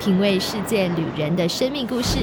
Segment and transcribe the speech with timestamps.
[0.00, 2.20] 品味世界旅人的生命故事，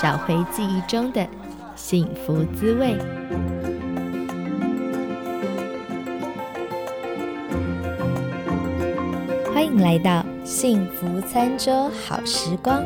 [0.00, 1.26] 找回记忆中的
[1.74, 2.96] 幸福滋味。
[9.52, 12.80] 欢迎来到幸福餐桌好时光。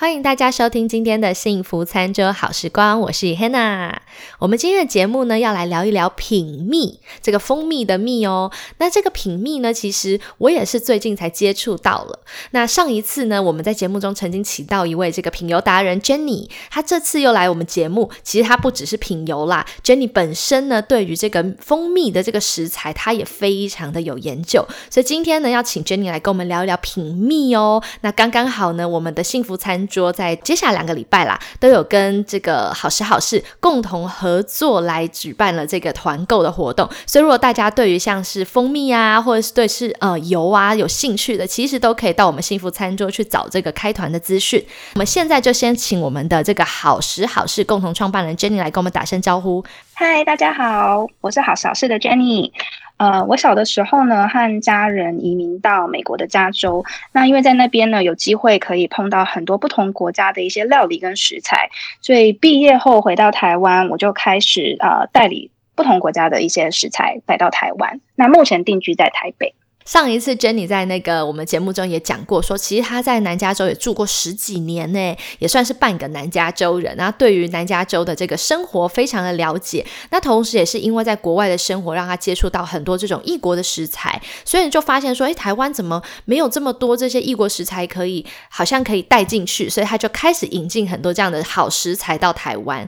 [0.00, 3.96] 欢迎大家收听今天的幸福餐桌好时光，我是 Hannah。
[4.38, 8.52] 我们今天的节目呢，要来聊一聊品蜜，这个蜂蜜的蜜哦。
[8.76, 12.20] 那这个品蜜呢，其实我也是最近才接触到了。
[12.52, 18.08] 那上一次呢，我们在节目中曾经请到一位这个品油达人 Jenny，她这次又来我们节目。
[18.22, 24.64] 其实她不只是品油啦，Jenny 本身呢，对于这个蜂蜜的这个食材，她也非常的有研究。
[24.88, 27.82] 所以今天呢，要请 Jenny 来跟我们聊一聊品蜜哦。
[28.02, 29.87] 那刚刚好呢，我们的幸福餐。
[29.88, 44.64] 桌在接下来两个礼拜啦，都有跟这个好时好事共同合作来举办了这个团购的活动，所以如果大家对于像是蜂蜜啊，或者是对是呃油啊有兴趣的，其实都可以到我们幸福餐桌去找这个开团的资讯。
[44.94, 49.64] 我们现在就先请我们的这个好时好事共同创办人 Jenny 来跟我们打声招呼。
[49.94, 52.52] 嗨，大家好，我是好时好事的 Jenny。
[52.98, 56.84] 呃，我小的时候呢，和家人移民到美国的加州。
[57.12, 61.70] 那因为在那边呢，有机会可以碰到很多不同国家的一些料理跟食材，
[62.02, 68.00] 所以毕业后回到台湾，我就开始呃代理不同国家的一些食材带到台湾。
[68.16, 69.54] 那目前定居在台北。
[69.88, 76.94] 上一次 Jenny 在那个我们节目中也讲过，说其实她在南加州也住过十几年呢，也算是半个南加州人。
[76.98, 79.86] 那对于南加州的这个生活非常的了解。
[80.10, 92.86] 那同时也是因为在国外的生活，让她接触到很多这种异国的食材，所以你就发现说，哎，台湾怎么没有这么多这些异国食材可以，好像可以带进去，所以他就开始引进很多这样的好食材到台湾。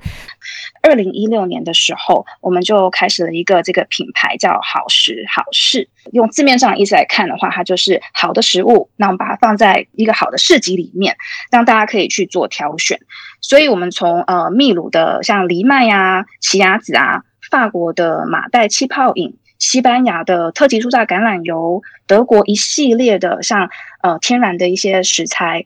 [0.83, 5.89] 二零一六年的时候，我们就开始了一个这个品牌叫好食好事。
[6.13, 8.89] 用字面上的意思来看的话，它就是好的食物。
[8.97, 11.17] 那我们把它放在一个好的市集里面，
[11.51, 12.99] 让大家可以去做挑选。
[13.43, 23.69] 所以，我们从呃秘鲁的像藜麦呀、奇亚籽啊，法国的马黛气泡饮，西班牙的特级初榨橄榄油，德国一系列的像
[24.03, 25.65] 呃天然的一些食材，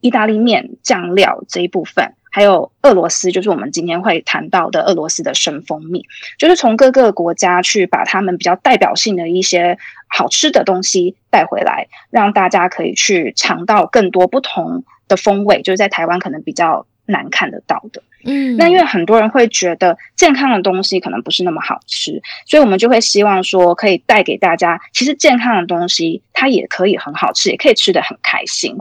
[0.00, 2.14] 意大利面酱料这一部分。
[2.34, 6.04] 还有俄罗斯，就是我们今天会谈到的俄罗斯的生蜂蜜，
[6.36, 9.78] 就是从各个国家去把他们比较代表性的一些
[10.08, 18.02] 好吃的东西带回来，让大家可以去尝到更多不同的风味，就是在台湾可能比较难看得到的。
[18.24, 28.76] 嗯，那因为很多人会觉得健康的东西可能不是那么好吃，所以我们就会希望说可以带给大家，其实健康的东西它也可以很好吃，也可以吃的很开心。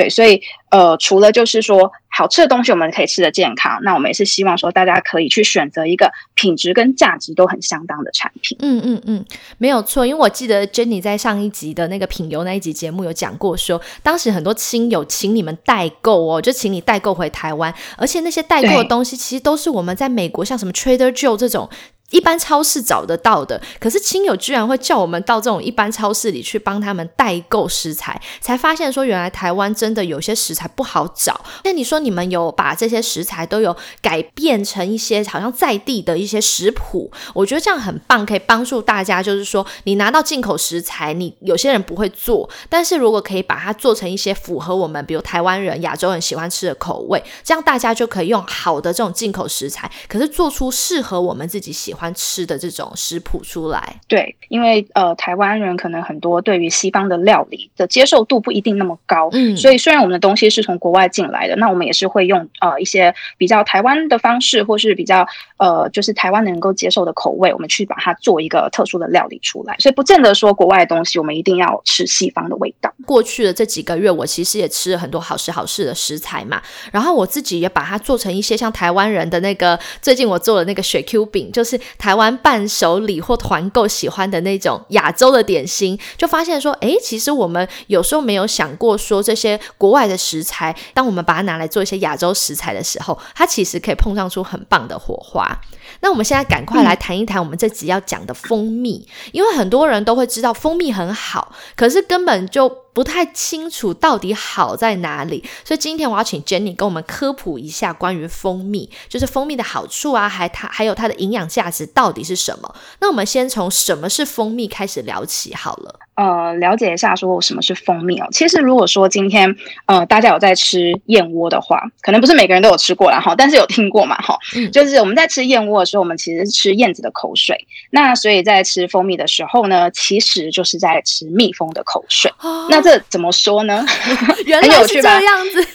[0.00, 0.40] 对，所以
[0.70, 8.56] 呃，除了就是说好吃的东西，我们可以吃的健康，那我们也是希望说大家可以去选择一个品质跟价值都很相当的产品。
[8.62, 9.22] 嗯嗯嗯，
[9.58, 21.68] 没有错，因为我记得 Jenny 在上一集的那个品油那一集节目有讲过，说当时很多亲友请你们代购哦，就请你代购回台湾，而且那些代购的东西其实都是我们在美国像什么 Trader Joe 这种。
[22.10, 31.40] 一般超市找得到的，可是亲友居然会叫我们到这种一般超市里去帮他们代购食材，才发现说原来台湾真的有些食材不好找。
[31.64, 39.22] 那你说你们有把这些食材都有改变成一些好像在地的一些食谱，我觉得这样很棒，可以帮助大家。
[39.22, 51.99] 就是说你拿到进口食材，你有些人不会做，但是如果可以把它做成一些符合我们比如台湾人、亚洲人喜欢吃的口味，这样大家就可以用好的这种进口食材，可是做出适合我们自己喜欢。
[52.00, 65.26] 欢吃的这种食谱出来，对，因为呃，台湾人可能很多对于西方的料理的接受度不一定那么高，嗯，所以虽然我们的东西是从国外进来的，那我们也是会用呃一些比较台湾的方式，或是比较
[65.58, 72.90] 呃就是台湾能够接受的口味，我们去把它做一个特殊的料理出来，所以不见得说国外的东西我们一定要吃西方的味道。
[73.04, 81.78] 过去的这几个月，我其实也吃了很多好吃好吃的食材嘛，然后我自己也把它做成一些像台湾人的那个，最近我做的那个雪 Q 饼，就是。
[81.98, 95.60] 台湾伴手礼或团购喜欢的那种亚洲的点心，就发现说，哎，其实我们有时候没有想过说这些国外的食材，当我们把它拿来做一些亚洲食材的时候，它其实可以碰撞出很棒的火花。
[96.00, 112.74] 那我们现在赶快来谈一谈我们这集要讲的蜂蜜，因为很多人都会知道蜂蜜很好，可是根本就不太清楚到底好在哪里，所以今天我要请 Jenny 跟我们科普一下关于蜂蜜，就是蜂蜜的好处啊，还它还有它的营养价值到底是什么？
[113.00, 116.00] 那我们先从什么是蜂蜜开始聊起好了。
[116.16, 118.26] 呃，了解一下说什么是蜂蜜哦。
[118.30, 124.36] 其实如果说今天呃大家有在吃燕窝的话，可能不是每个人都有吃过啦哈，但是有听过嘛哈。
[124.54, 127.66] 嗯，就是我们在吃燕窝的时候，我们其实是吃燕子的口水。
[127.90, 132.32] 那所以在吃蜂蜜的时候呢，其实就是在吃蜜蜂的口水。
[132.68, 133.84] 那这怎么说呢？
[134.46, 135.68] 原来是这样子。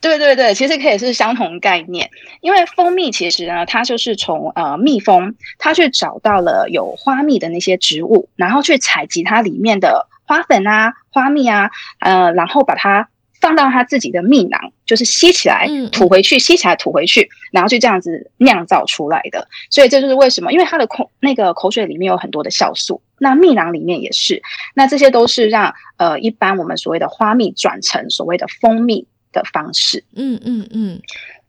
[0.00, 2.08] 对对对，其实可以是相同概念，
[2.40, 13.10] 因为蜂蜜其实呢，它就是从呃蜜蜂，它去找到了有花蜜的那些植物，然后去采集它里面的花粉啊、花蜜啊，呃，然后把它
[13.42, 19.46] 放到它自己的蜜囊，就是吸起来吐回去，吸起来吐回去，然后就这样子酿造出来的。
[19.70, 24.42] 所以这就是为什么，因为它的口那个口水里面有很多的酵素，那蜜囊里面也是，
[24.74, 29.06] 那这些都是让呃一般我们所谓的花蜜转成所谓的蜂蜜。
[29.32, 31.00] 的方式，嗯嗯嗯，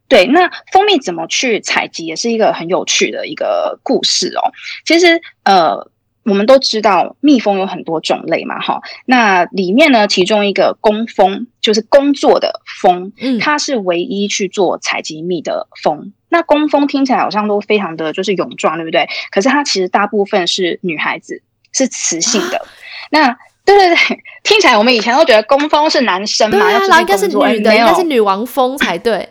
[0.06, 0.24] 对。
[0.26, 4.52] 那蜂蜜怎么去采集，也是一个很有趣的一个故事哦。
[4.86, 5.90] 其实，呃，
[6.24, 8.80] 我们都知道蜜蜂有很多种类嘛，哈。
[9.06, 16.12] 那里面呢，其中一个工蜂，就是工作的蜂，嗯，它是唯一去做采集蜜的蜂。
[16.28, 19.08] 那工蜂听起来好像都非常的就是勇壮，对不对？
[19.30, 21.42] 可是它其实大部分是女孩子，
[21.72, 22.64] 是雌性的。
[23.10, 23.96] 那对对对，
[24.42, 29.28] 听起来我们以前都觉得工蜂是男生嘛，要应该是女的，应该是女王蜂才对。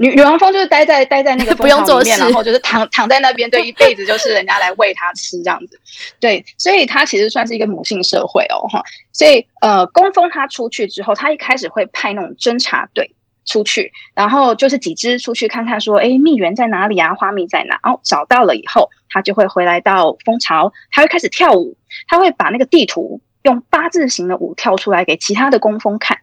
[0.00, 5.78] 女女王蜂就是待在待在那个 蜂巢里面，然后就是躺躺在那边，对，一辈子就是人家来喂它吃这样子。
[6.18, 8.82] 对，所以它其实算是一个母性社会哦，哈。
[9.12, 13.14] 所以呃，工蜂它出去之后，它一开始会派那种侦察队
[13.44, 17.14] 出去，然后就是几只出去看看，说，哎，蜜源在哪里啊？
[17.14, 17.78] 花蜜在哪？
[17.82, 21.76] 然后找到了以后，它就会回来到蜂巢，它会开始跳舞，
[22.08, 23.20] 它会把那个地图。
[23.42, 26.18] 用八字形的舞跳出来给其他的工蜂看，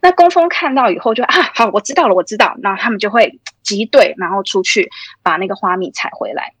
[0.00, 4.90] 那工蜂看到以后就啊，好，我知道了，我知道，那他们就会集队，然后出去
[5.22, 6.52] 把那个花蜜采回来。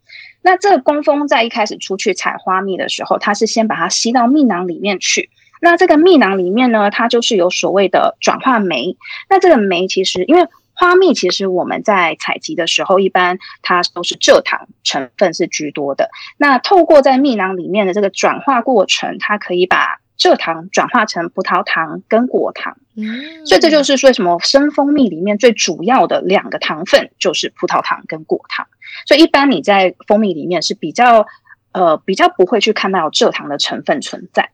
[0.42, 5.30] 那这个工蜂在一开始出去采花蜜的时候，它是先把它吸到蜜囊里面去。
[5.60, 8.96] 那这个蜜囊里面呢，它就是有所谓的转化酶。
[9.30, 10.46] 那这个酶其实因为。
[10.74, 16.08] 花蜜其实我们在采集的时候，一般它都是蔗糖成分是居多的。
[16.38, 22.76] 那透过在蜜囊里面的这个转化过程，它可以把蔗糖转化成葡萄糖跟果糖。
[22.96, 28.66] 嗯，所以这就是为什么生蜂蜜里面最主要的两个糖分就是葡萄糖跟果糖。
[29.06, 31.26] 所以一般你在蜂蜜里面是比较
[31.72, 34.50] 呃比较不会去看到蔗糖的成分存在。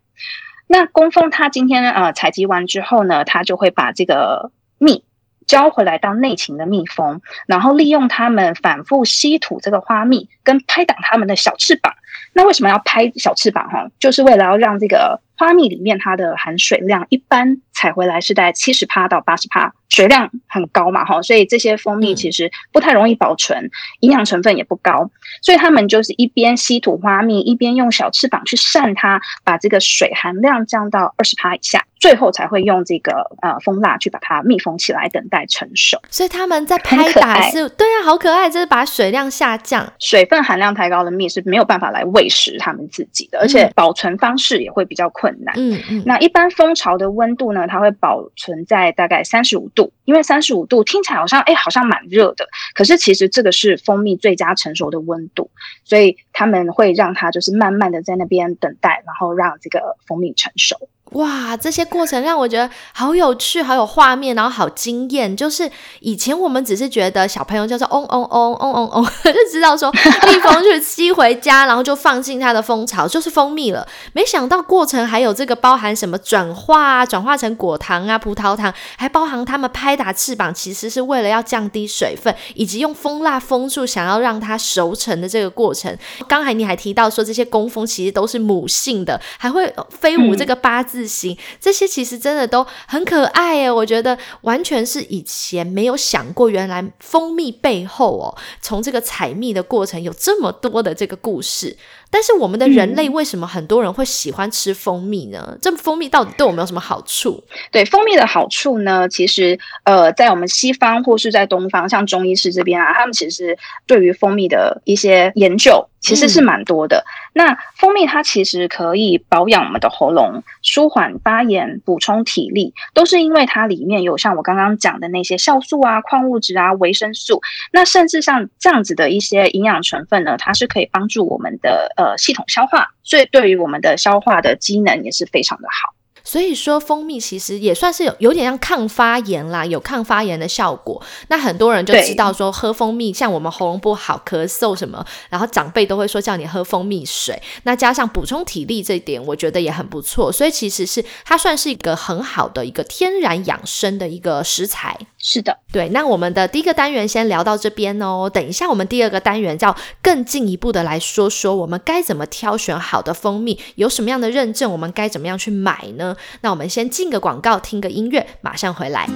[0.67, 5.05] 那工蜂它今天呃采集完之后呢，它就会把这个蜜。
[5.47, 11.95] 交回来到内勤的蜜蜂，然后利用它们反复吸吐这个花蜜，跟拍打它们的小翅膀。
[12.35, 13.67] 那为什么要拍小翅膀？
[13.71, 19.73] 哈，就是为了要让这个花蜜里面它的含水量，一般采回来是在七十帕到八十帕。
[19.89, 23.71] 水量很高嘛，哈，所以这些蜂蜜其实不太容易保存，
[24.01, 35.99] 营养成分也不高，所以他们就是一边吸吐花蜜，一边用小翅膀去扇它，把这个水含量降到二十帕以下，最后才会用这个呃蜂蜡去把它密封起来，等待成熟。
[36.11, 45.55] 所以他们在拍打是，对啊，好可爱，就是把水量下降，水分含量太高的蜜是没有办法来喂食他们自己的，而且保存方式也会比较困难。
[45.57, 49.93] 嗯嗯，那一般蜂巢的温度呢，它会保存在大概三十五度。
[50.05, 55.51] 因为三十五度听起来好像哎，好像蛮热的，可是其实这个是蜂蜜最佳成熟的温度，
[55.85, 60.89] 所以他们会让它就是慢慢的在那边等待，然后让这个蜂蜜成熟。
[61.13, 65.35] 哇，这些过程让我觉得好有趣，好有画面，然后好惊艳。
[65.35, 65.71] 就是
[66.01, 73.89] 以前我们只是觉得小朋友叫做嗡嗡嗡嗡嗡嗡， 就知道说蜜蜂去吸回家，然后就放进它的蜂巢，就是蜂蜜了。
[74.13, 85.97] 没想到过程还有这个包含什么转化啊，转化成果糖啊、葡萄糖，还包含他们拍打翅膀，其实是为了要降低水分，以及用蜂蜡封住，想要让它熟成的这个过程。
[86.29, 90.98] 刚才你还提到说这些工蜂其实都是母性的，还会飞舞这个八字。
[90.99, 101.77] 自行这些其实真的都很可爱耶，我觉得完全是以前没有想过，原来蜂蜜背后哦，从这个采蜜的过程有这么多的这个故事。
[102.11, 105.57] 但是我们的人类为什么很多人会喜欢吃蜂蜜呢？
[105.61, 107.45] 这蜂蜜到底对我们有什么好处？
[107.71, 109.09] 对蜂蜜的好处呢？
[109.09, 117.05] 其实呃，在我们西方或是在东方，像中医师这边啊，他们其实对于蜂蜜的一些研究其实是蛮多的。
[117.35, 127.43] 那蜂蜜它其实可以保养我们的喉咙，舒缓发炎，补充体力，都是因为它里面有像我刚刚讲的那些酵素啊、矿物质啊、维生素。
[127.71, 131.95] 那甚至像这样子的一些营养成分呢，它是可以帮助我们的。
[131.99, 135.98] 呃，系统消化，所以对于我们的消化的机能也是非常的好。
[136.29, 141.03] 所以说蜂蜜其实也算是有有点像抗发炎啦，有抗发炎的效果。
[141.29, 147.41] 那很多人就知道说喝蜂蜜，像我们喉咙不好、咳嗽什么，然后长辈都会说叫你喝蜂蜜水。
[147.63, 150.31] 那加上补充体力这一点，我觉得也很不错。
[150.31, 154.99] 所以其实是它算是一个很好的一个天然养生的一个食材。
[155.17, 155.89] 是的，对。
[155.89, 158.29] 那我们的第一个单元先聊到这边哦。
[158.29, 166.15] 等一下，我们第二个单元叫更进一步的来说说我们该怎么挑选好的蜂蜜，有什么样的认证，我们该怎么样去买呢？
[166.41, 169.09] 那我们先进个广告，听个音乐，马上回来。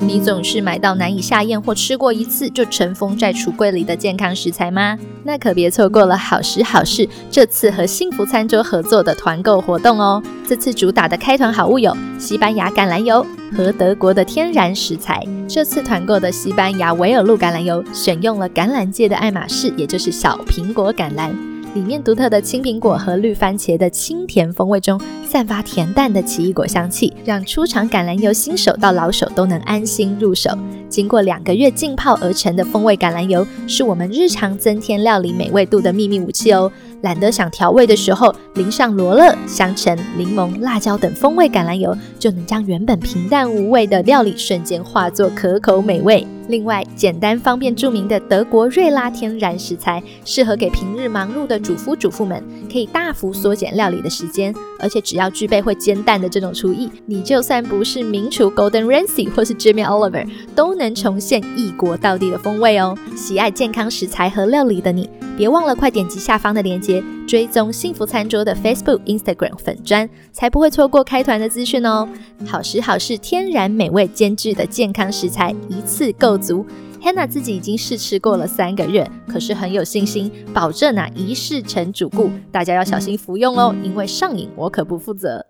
[0.00, 4.96] 你总是买到难以下咽或吃过一次就尘封在橱柜里的健康食材吗？
[5.24, 10.22] 那可别错过了好时好事这次和幸福餐桌合作的团购活动哦！
[10.46, 15.20] 这次主打的开团好物有西班牙橄榄油和德国的天然食材。
[15.48, 21.53] 这次团购的西班牙维尔路橄榄油选用了橄榄界的爱马仕，也就是小苹果橄榄。
[21.74, 30.56] 里面独特的青苹果和绿番茄的清甜风味中，散发恬淡的奇异果香气，让初尝橄榄油新手到老手都能安心入手。
[30.88, 36.70] 经过两个月浸泡而成的风味橄榄油，是我们日常增添料理美味度的秘密武器哦。
[37.04, 46.26] 懒得想调味的时候，淋上罗勒、香橙、柠檬、辣椒等风味橄榄油，就能将原本平淡无味的料理瞬间化作可口美味。
[46.48, 54.54] 另外，简单方便著名的德国瑞拉天然食材，适合给平日忙碌的主夫主妇们，可以大幅缩减料理的时间。
[54.78, 62.94] 而且只要具备会煎蛋的这种厨艺，你就算不是名厨 Golden Ramsy 或是 Jimmy Oliver，都能重现异国到地的风味哦。
[63.16, 65.08] 喜爱健康食材和料理的你。
[65.36, 66.93] 别忘了快点击下方的链接，
[67.26, 72.08] 追踪幸福餐桌的 Facebook、Instagram 粉砖，才不会错过开团的资讯哦。
[72.46, 76.66] 好食好事，天然美味兼具的健康食材，一次够足。
[77.02, 82.30] Hannah 自己已经试吃过了三个月，可是很有信心，保证啊一试成主顾。
[82.50, 85.44] 大家要小心服用哦，因为上瘾我可不负责。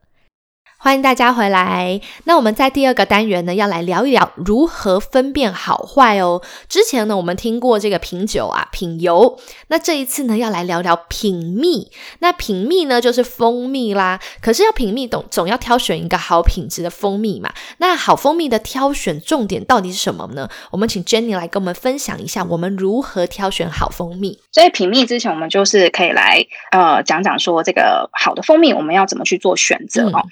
[0.84, 1.98] 欢迎大家回来。
[2.24, 6.42] 那我们在第二个单元呢，要来聊一聊如何分辨好坏哦。
[6.68, 9.38] 之前呢，我们听过这个品酒啊、品油。
[9.68, 11.90] 那这一次呢，要来聊聊品蜜。
[12.18, 14.20] 那品蜜呢，就是蜂蜜啦。
[14.42, 17.50] 可是要品蜜，总总要挑选一个好品质的蜂蜜嘛。
[17.78, 20.46] 那好蜂蜜的挑选重点到底是什么呢？
[20.70, 24.38] 我们请 Jenny 来跟我们分享一下，我们如何挑选好蜂蜜。
[24.52, 30.22] 所以品蜜之前，我们就是可以来呃讲讲说，这个好的蜂蜜我们要怎么去做选择哦。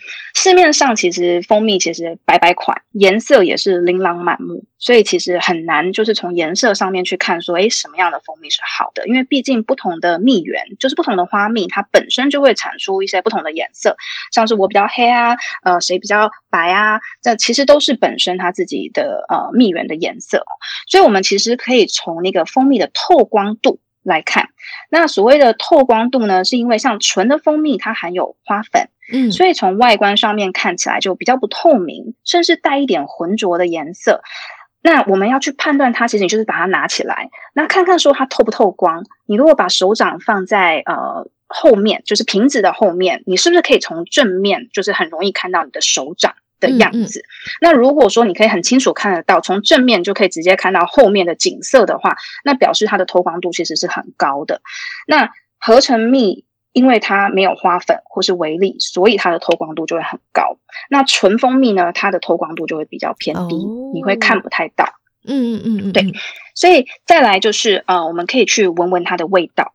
[0.43, 9.07] 市面上其实蜂蜜其实百百款，颜色也是琳琅满目，所以其实很难就是从颜色上面去看说，哎，什么样的蜂蜜是好的？
[9.07, 13.97] 因为毕竟不同的蜜源，就是不同的花蜜，它本身就会产出一些不同的颜色。
[14.33, 16.99] 像是我比较黑啊，呃，谁比较白啊？
[17.23, 20.45] 这其实都是本身它自己的呃蜜源的颜色。
[20.89, 24.49] 所以我们其实可以从那个蜂蜜的透光度来看。
[24.91, 28.89] 那所谓的透光度呢，是因为像纯的蜂蜜，它含有花粉。
[29.13, 34.23] 嗯，所以从外观上面看起来就比较不透明，甚至带一点浑浊的颜色。
[34.81, 39.05] 那我们要去判断它，其实你就是把它拿起来，那看看说它透不透光。
[39.27, 47.23] 你如果把手掌放在呃后面，就是瓶子的后面，你是不是可以从正面就是很容易看到你的手掌的样子？
[47.61, 54.63] 那如果说你可以很清楚看得到，从正面就可以直接看到后面的景色的话，那表示它的透光度其实是很高的。
[55.07, 55.29] 那
[55.59, 56.47] 合成蜜。
[56.75, 60.57] 因为它没有花粉或是微粒，所以它的透光度就会很高。
[60.89, 63.57] 那纯蜂蜜呢，它的透光度就会比较偏低，
[63.93, 64.87] 你会看不太到。
[65.23, 66.03] 嗯嗯嗯嗯，对。
[66.55, 69.75] 所以再来就是呃，我们可以去闻闻它的味道。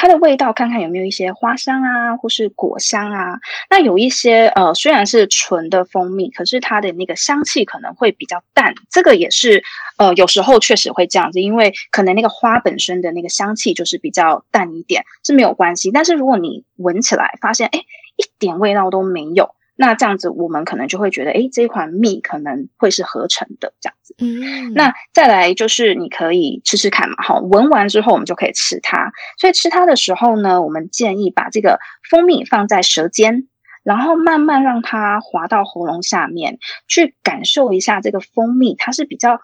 [0.00, 3.40] 它的味道，看看有没有一些花香啊，或是果香啊。
[3.68, 8.72] 那有一些呃，虽然是纯的蜂蜜，可是它的那个香气可能会比较淡。
[8.92, 9.64] 这个也是
[9.96, 15.90] 呃，有时候确实会这样子，因为可能那个花本身的那个香气就是比较淡一点，是没有关系。
[15.90, 19.50] 但是如果你闻起来发现，哎，一点味道都没有。
[19.80, 24.12] 那这样子，我们可能就会觉得，哎，这一款蜜可能会是合成的这样子。
[24.18, 29.12] 嗯，那再来就是你可以吃吃看嘛，好，闻完之后我们就可以吃它。
[29.38, 31.78] 所以吃它的时候呢，我们建议把这个
[32.10, 33.46] 蜂蜜放在舌尖，
[33.84, 36.58] 然后慢慢让它滑到喉咙下面，
[36.88, 39.38] 去感受一下这个蜂蜜，它是比较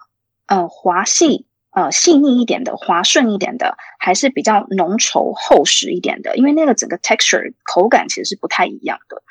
[0.47, 6.35] 呃滑细呃细腻一点的，滑顺一点的，还是比较浓稠厚实一点的？
[6.37, 9.21] 因为那个整个 texture 口感其实是不太一样的。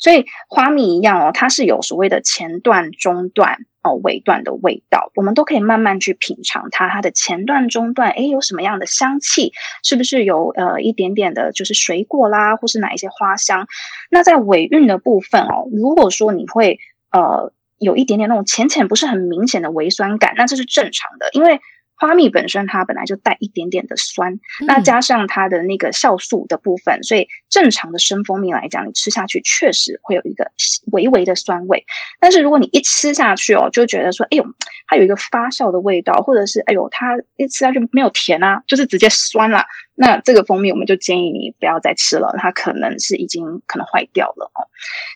[0.00, 6.88] 所以花蜜一样哦，它是有所谓的前段、中段、哦尾段的味道，我们都可以慢慢去品尝它。
[6.88, 9.52] 它的前段、中段，诶，有什么样的香气？
[9.82, 13.66] 是不是有呃一点点的，就是水果啦，或是哪一些花香？
[14.10, 16.78] 那在尾韵的部分哦，如果说你会
[17.12, 21.60] 呃有一点点那种浅浅不是很明显的微酸感，那这是正常的，因为
[21.96, 30.50] 花蜜本身它本来就带一点点的酸，那加上它的那个酵素的部分，所以正常的生蜂蜜来讲，你吃下去确实会有一个
[30.92, 31.84] 微微的酸味。
[32.20, 34.44] 但是如果你一吃下去哦，就觉得说，哎呦，
[34.86, 39.64] 它有一个发酵的味道，或者是哎呦，它一吃下去没有甜啊，就是直接酸了。
[39.96, 44.66] 那这个蜂蜜我们就建议你不要再吃了，它可能是已经可能坏掉了哦。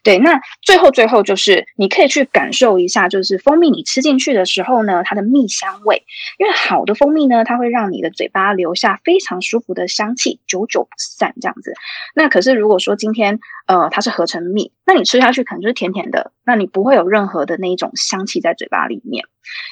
[0.04, 6.04] 对，那最后最后就是你可以去感受一下，就是蜂蜜你吃进去的时候呢，它的蜜香味，
[6.38, 11.74] 因为好的蜂蜜呢，它会让你的嘴巴留下非常舒服的香气，久久不散这样子。
[12.14, 19.24] 那可是如果说今天呃它是合成蜜，那你吃下去可能就是甜甜的，那你不会有任何的那一种香气在嘴巴里面。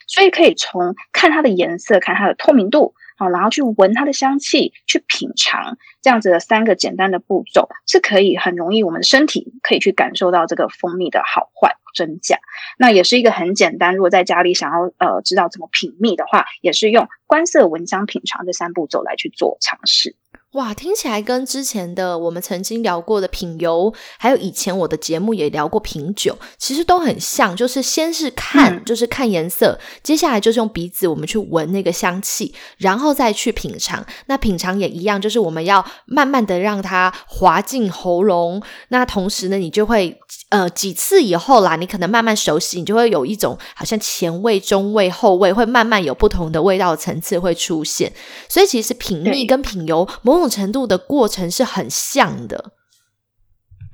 [0.08, 2.94] 所以可以从看它的颜色，看它的透明度。
[3.16, 12.38] 好，然后去闻它的香气，去品尝，这样子的三个简单的步骤是可以很容易，我们身体可以去感受到这个蜂蜜的好坏真假。
[12.78, 20.14] 那也是一个很简单，如果在家里想要呃知道怎么品蜜的话，也是用观色、闻香、品尝这三步骤来去做尝试。
[20.56, 34.02] 哇，听起来跟之前的我们曾经聊过的品油，还有以前我的节目也聊过品酒，其实都很像，就是先是看，就是看颜色，接下来就是用鼻子我们去闻那个香气，然后再去品尝。
[34.28, 40.18] 那品尝也一样，就是我们要慢慢的让它滑进喉咙，那同时呢，你就会。
[40.48, 48.12] 呃，几次以后啦，你可能慢慢熟悉，你就会有一种好像前味、中味、后味，会慢慢有不同的味道层次会出现。
[48.48, 52.72] 所以其实品蜜跟品油某种程度的过程是很像的。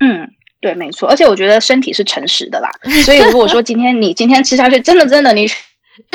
[0.00, 0.28] 嗯，
[0.60, 1.08] 对，没错。
[1.08, 2.70] 而且我觉得身体是诚实的啦，
[3.04, 5.46] 所以如果说今天你今天吃下去，真的真的你。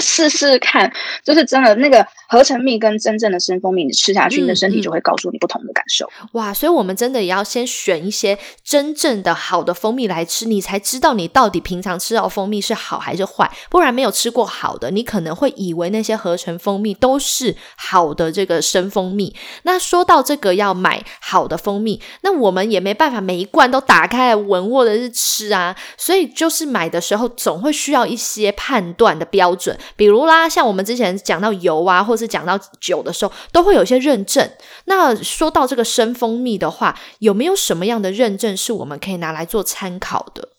[0.01, 0.91] 试试看，
[1.23, 6.09] 就是真的那个合成蜜跟真正的生蜂蜜，你吃下去，你的身体就会告诉你不同的感受。
[6.33, 13.49] 哇，所以我们真的也要先选一些真正的好的蜂蜜来吃，你才知道你到底平常吃到蜂蜜是好还是坏。
[13.69, 19.35] 不然没有吃过好的，你可能会以为那些合成蜂蜜都是好的这个生蜂蜜。
[19.63, 29.77] 那说到这个要买好的蜂蜜，那我们也没办法每一罐都打开来闻或者是吃啊，所以就是买的时候总会需要一些判断的标准。
[29.95, 34.49] 比如啦，像我们之前讲到油啊，或是讲到酒的时候，都会有一些认证。
[34.85, 40.49] 那说到这个生蜂蜜的话，有没有什么样的认证是我们可以拿来做参考的？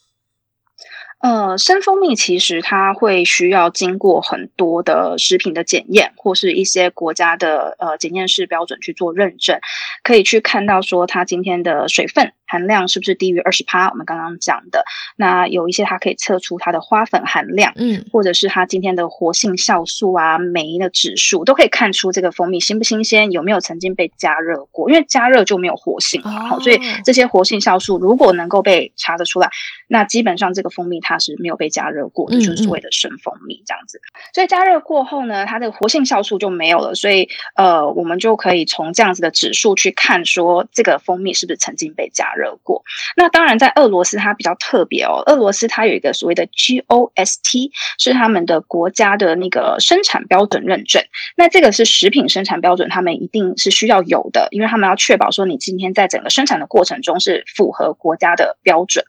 [1.20, 9.58] 呃，生蜂蜜其实它会需要经过很多的食品的检验，或是一些国家的呃检验室标准去做认证，
[10.04, 12.32] 可以去看到说它今天的水分。
[12.48, 13.90] 含量是不是低于二十帕？
[13.90, 14.84] 我们刚刚讲的
[15.16, 24.88] 那有一些，它可以测出它的花粉含量，嗯，或者是它今天的活性酵素啊、酶的指数，都可以看出这个蜂蜜新不新鲜，有没有曾经被加热过。
[24.88, 29.50] 因为加热就没有活性嘛，好，所以这些活性酵素如果能够被查得出来，
[29.86, 34.00] 那基本上这个蜂蜜它是没有被加热过的，就是所谓的生蜂蜜这样子。
[34.32, 42.32] 所以加热过后呢，它的活性酵素就没有了，所以呃，我们就可以从这样子的指数去看，说这个蜂蜜是不是曾经被加。
[42.37, 42.82] 热热过，
[43.16, 45.22] 那当然在俄罗斯它比较特别哦。
[45.26, 51.02] 俄罗斯它有一个所谓的 GOST，是他们的国家的那个生产标准认证。
[51.36, 59.04] 那这个是食品生产标准，他们一定是需要有的，因为他们要确保说你今天在整个生产的过程中是符合国家的标准。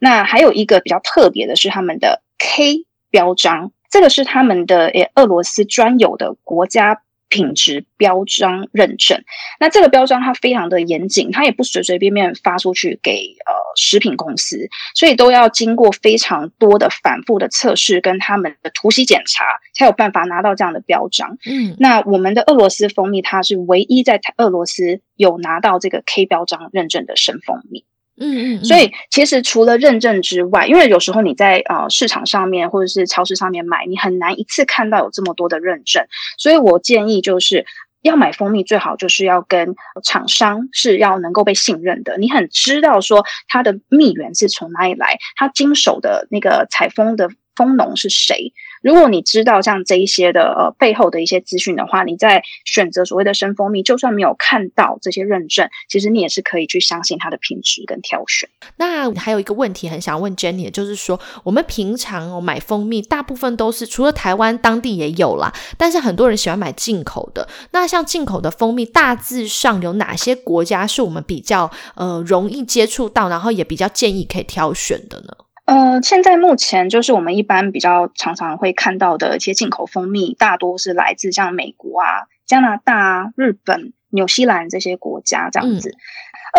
[0.00, 7.01] 那还有一个比较特别的是他们的 K 标章，这个是他们的诶俄罗斯专有的国家。
[7.32, 9.24] 品质标章认证，
[9.58, 21.38] 那这个标章它非常的严谨，它也不随随便便发出去给呃食品公司，所以都要经过非常多的反复的测试跟他们的突袭检查，才有办法拿到这样的标章。
[21.46, 27.86] 嗯，那我们的俄罗斯蜂蜜，它是唯一在俄罗斯有拿到这个 K 标章认证的生蜂蜜。
[28.20, 37.64] 嗯嗯，所以其实除了认证之外，因为有时候你在呃市场上面或者是超市上面买，你很难一次看到有这么多的认证，所以我建议就是
[38.02, 48.52] 要买蜂蜜，最好就是要跟厂商是要能够被信任的，你很知道说它的蜜源是从哪里来，它经手的那个采蜂的蜂农是谁。
[48.82, 58.48] 如果你知道像这一些的呃背后的一些资讯的话，你在选择所谓的生蜂蜜，就算没有看到这些认证，其实你也是可以去相信它的品质跟挑选。
[58.76, 67.48] 那还有一个问题很想问 Jenny，就是说我们平常买蜂蜜，大部分都是除了台湾当地也有啦，但是很多人喜欢买进口的。
[67.70, 75.36] 那像进口的蜂蜜，大致上有哪些国家是我们比较呃容易接触到，然后也比较建议可以挑选的呢？
[75.72, 85.96] 呃，现在目前就是我们一般比较常常会看到的一些进口蜂蜜，大多是来自像美国啊、加拿大、日本、纽西兰这些国家这样子。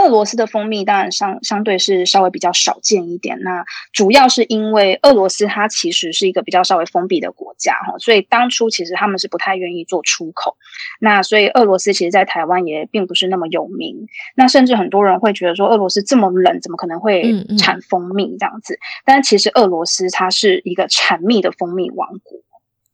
[0.01, 3.39] 俄罗斯的蜂蜜当然相相对是稍微比较少见一点。
[3.41, 10.57] 那主要是因为俄罗斯它其实是一个比较稍微封闭的国家哈，所以当初其实他们是不太愿意做出口。
[10.99, 14.07] 那所以俄罗斯其实，在台湾也并不是那么有名。
[14.35, 18.79] 那甚至很多人会觉得说，俄罗斯这么冷，怎么可能会产蜂蜜这样子？
[19.05, 22.39] 但其实俄罗斯它是一个产蜜的蜂蜜王国。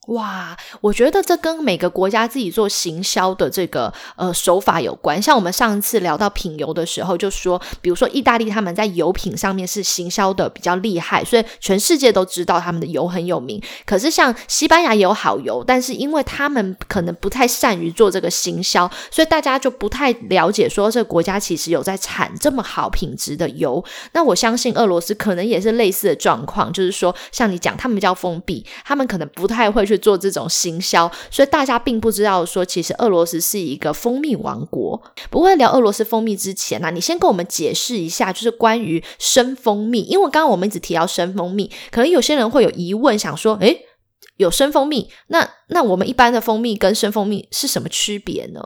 [0.08, 5.22] 哇，我觉得这跟每个国家自己做行销的这个呃手法有关。
[5.22, 13.62] 像我们上次聊到品油的时候，就说，比如说意大利他们在油品上面是行销的比较厉害，所以全世界都知道他们的油很有名。
[13.86, 23.84] 可是像西班牙也有好油，但是因为他们可能不太善于做这个行销，所以大家就不太了解说这个国家其实有在产这么好品质的油。
[24.14, 29.99] 那我相信俄罗斯可能也是类似的状况，就是说像你讲，他们比较封闭，他们可能不太会去。
[30.00, 35.00] 做这种行销，所以大家并不知道说，其实俄罗斯是一个蜂蜜王国。
[35.30, 40.02] 不过聊俄罗斯蜂蜜之前呢，你先跟我们解释一下，就是关于生蜂蜜。
[40.02, 43.86] 因为刚刚我们一直提到生蜂蜜，可能有些人会有疑问，想说，诶，
[44.38, 48.62] 有生蜂蜜，那那我们一般的蜂蜜跟生蜂蜜是什么区别呢？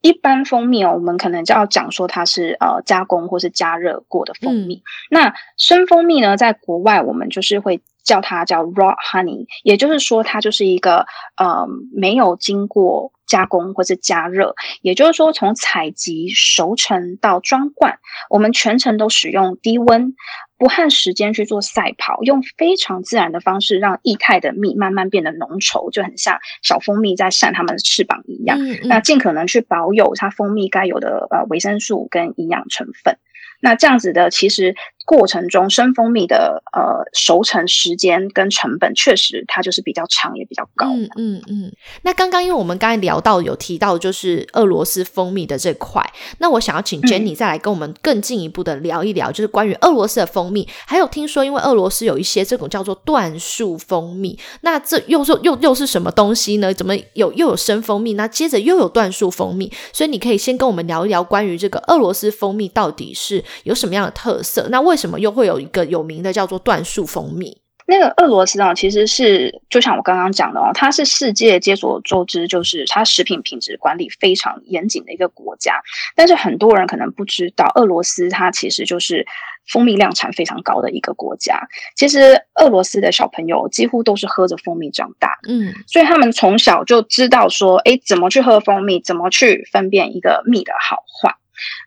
[0.00, 4.82] 一般蜂蜜哦，我们可能就要讲说它是呃加工或是加热过的蜂蜜。
[5.10, 7.82] 那生蜂蜜呢，在国外我们就是会。
[8.04, 20.14] 叫它叫 raw honey，也就是说它就是一个呃没有经过加工或是加热，也就是说从采集、熟成到装罐，我们全程都使用低温、
[20.58, 28.58] 不和时间去做赛跑，用非常自然的方式让液态的蜜慢慢变得浓稠，就很像小蜂蜜在扇它们的翅膀一样。
[28.84, 33.16] 那尽可能去保有它蜂蜜该有的呃维生素跟营养成分。
[33.62, 34.74] 那这样子的其实。
[35.10, 40.86] 过程中生蜂蜜的呃熟成时间跟成本确实它就是比较长也比较高。
[40.86, 41.72] 嗯嗯嗯。
[42.02, 46.00] 那刚刚因为我们刚才聊到有提到就是俄罗斯蜂蜜的这块，
[46.38, 50.68] 那我想要请 Jenny 再来跟我们更进一步的聊一聊，就是关于俄罗斯的蜂蜜。
[50.86, 56.72] 还有听说因为俄罗斯有一些这种叫做椴树蜂蜜，那这又是又又是什么东西呢？
[56.72, 59.72] 怎么有又有生蜂蜜，那接着又有椴树蜂蜜？
[59.92, 64.68] 所以你可以先跟我们聊一聊关于这个俄罗斯蜂蜜到底是有什么样的特色？
[64.70, 67.60] 那为什么又会有一个有名的叫做椴树蜂蜜？
[67.86, 75.74] 那个俄罗斯啊，其实是就像我刚刚讲的哦，它是世界皆所周知，就是它食品品质管理非常严谨的一个国家。
[76.14, 79.26] 但是很多人可能不知道，俄罗斯它其实就是
[79.66, 81.66] 蜂蜜量产非常高的一个国家。
[81.96, 91.34] 其实俄罗斯的小朋友几乎都是喝着蜂蜜长大，嗯，所以他们从小就知道说，哎，怎么去喝蜂蜜，怎么去分辨一个蜜的好坏。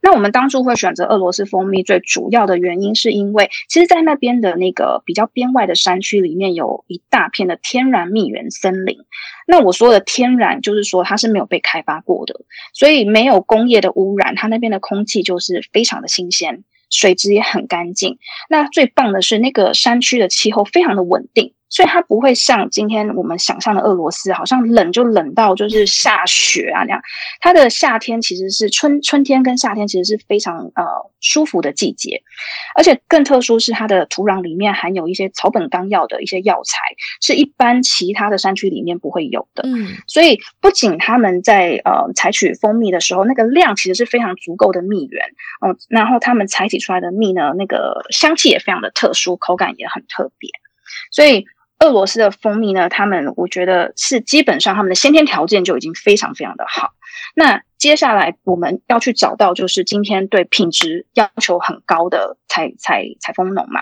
[0.02, 8.98] 那我们当初会选择俄罗斯蜂蜜，最主要的原因是因为，其实，在那边的那个比较边外的山区里面，有一大片的天然蜜源森林。
[9.48, 12.42] 那我说的天然，就是说它是没有被开发过的，
[12.74, 18.18] 所以没有工业的污染，它那边的空气就是非常的新鲜，水质也很干净。
[18.50, 21.54] 那最棒的是，那个山区的气候非常的稳定。
[21.74, 27.02] 所以它不会像今天我们想象的俄罗斯，好像冷就冷到就是下雪啊那样。
[27.40, 30.86] 它的夏天其实是春春天跟夏天其实是非常呃
[31.20, 32.22] 舒服的季节，
[32.76, 36.78] 而且更特殊是它的土壤里面含有一些草本纲药的一些药材，
[37.22, 39.64] 是一般其他的山区里面不会有的。
[39.66, 45.26] 嗯，所以不仅他们在呃采取蜂蜜的时候，那个量其实是非常足够的蜜源，
[45.66, 50.52] 嗯，然后他们采集出来的蜜呢，那个香气也非常的特殊，口感也很特别，
[51.12, 51.48] 所以。
[51.84, 52.88] 俄罗斯的蜂蜜呢？
[52.88, 56.92] 他们我觉得是基本上他们的先天条件就已经非常非常的好。
[57.36, 63.82] 那接下来我们要去找到，就是今天对品质要求很高的采采采蜂农嘛。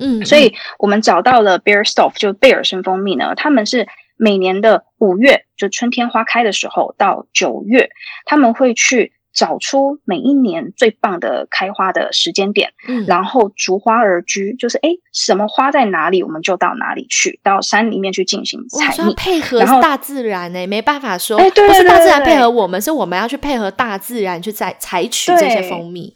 [0.00, 3.34] 嗯，所以我们找到了 Bear Stoff，就贝尔生蜂蜜呢。
[3.34, 7.90] 他们是每年的五月，就春天花开的时候到九月，
[8.24, 9.12] 他们会去。
[9.32, 26.14] 找出每一年最棒的开花的时间点，嗯，然后逐花而居，就是哎，什么花在哪里，我们就到哪里去，到山里面去进行采蜜，配合大自然呢，没办法说，哎，对不是大自然配合我们，是我们要去配合大自然去采采取这些蜂蜜。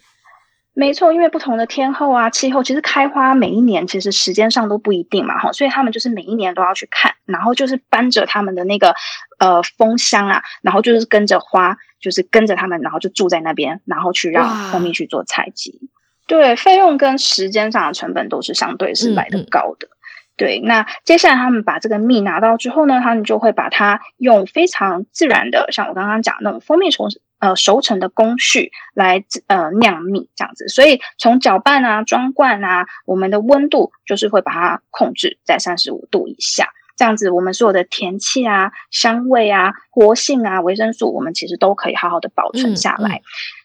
[0.76, 8.92] 没错，因为不同的天候啊、气候，其实开花每一年其实时间上都不一定嘛，哈，所以他们就是每一年都要去看，然后就是搬着他们的那个
[9.38, 15.88] 呃蜂箱啊，然后就是跟着花，就是跟着他们，然后就住在那边，然后去让蜂蜜去做采集。
[16.26, 19.87] 对，费用跟时间上的成本都是相对是来的高的。
[20.37, 27.08] 对，那接下来他们把这个蜜拿到之后呢，他们就会把它用非常自然的，像我刚刚讲那种蜂蜜从
[27.44, 30.66] 呃熟成的工序来呃酿蜜这样子。
[30.68, 43.20] 所以从搅拌啊、装罐啊，我们的温度就是会把它控制在三十五度以下，这样子我们所有的甜气啊、香味啊、活性啊、维生素，我们其实都可以好好的保存下来。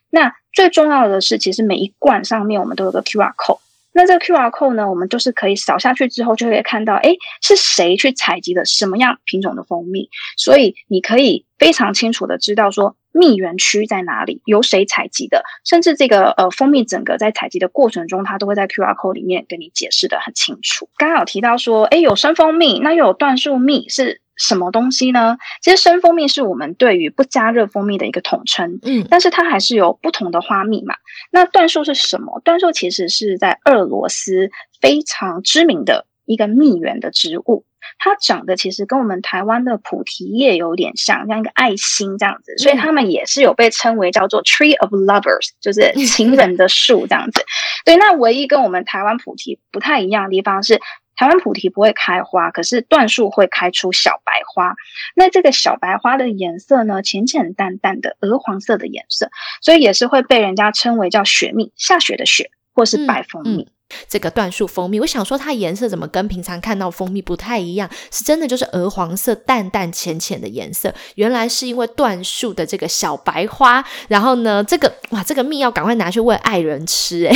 [0.09, 3.59] 那最重要的是，其实每一罐上面我们都有个 QR code。
[3.91, 10.09] 那这个 QR code 呢，我们就是可以扫下去之后，就可以看到，哎，是谁去采集的什么样品种的蜂蜜。
[10.37, 20.89] 所以你可以非常清楚的知道说，蜜源区在哪里，由谁采集的，甚至这个呃蜂蜜整个在采集的过程中，它都会在 QR code 里面跟你解释的很清楚。
[20.97, 24.21] 刚刚有提到说，哎，有生蜂蜜，那又有椴树蜜是。
[24.41, 25.37] 什么东西呢？
[25.61, 30.95] 其实生蜂蜜是我们对于不加热蜂蜜的一个统称，嗯，但是它还是有不同的花蜜嘛。
[31.29, 32.41] 那椴树是什么？
[32.45, 37.65] 椴树其实是在俄罗斯非常知名的一个蜜源的植物，
[37.97, 47.43] 它长得其实跟我们台湾的菩提叶有点像，像一个爱心这样子，所以它们也是有被称为叫做 Tree of Lovers，就是情人的树这样子。
[47.85, 50.79] 对，那唯一跟我们台湾菩提不太一样的地方是。
[51.15, 54.73] 台湾菩提不会开花，可是椴树会开出小白花。
[55.17, 63.67] 那这个小白花的颜色呢，浅浅淡淡的鹅黄色的颜色，所以也是会被人家称为叫雪蜜，下雪的雪，或是白蜂蜜。
[64.07, 67.89] 这个椴树蜂蜜，我想说它颜色怎么跟平常看到蜂蜜不太一样？
[68.11, 70.93] 是真的就是鹅黄色，淡淡浅浅的颜色。
[71.15, 77.35] 原来是因为椴树的这个小白花，然后呢，这个哇，这个蜜要赶快拿去喂爱人吃，哎。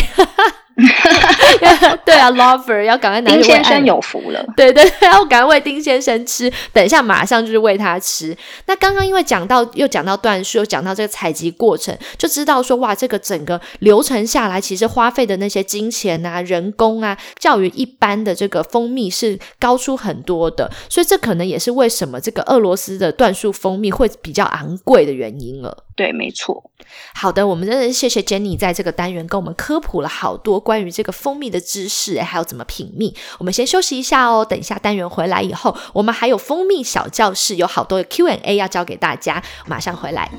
[2.06, 4.44] 对啊，lover 要赶快拿丁先生有福了。
[4.58, 6.52] 对对， 要赶快喂丁先生吃。
[6.72, 8.36] 等一下，马上就是喂他吃。
[8.66, 20.72] 那刚刚因为讲到又讲到段数，又讲到这个采集过程，就知道说哇，这个整个流程下来，其实花费的那些金钱啊、人工啊，较于一般的这个蜂蜜是高出很多的。
[20.90, 25.84] 所以这可能也是为什么这个俄罗斯的椴树蜂蜜会比较昂贵的原因了。
[25.96, 26.72] 对，没错。
[27.14, 33.16] 好的，我们真的是谢谢 Jenny 在这个单元跟我们科普了好多关于这个蜂蜜的知识，还有怎么品蜜。
[33.40, 40.30] 我们先休息一下哦，等一下单元回来以后，我们还有蜂蜜小教室，有好多 Q&A 要教给大家，马上回来。